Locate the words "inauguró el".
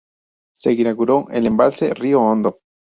0.73-1.45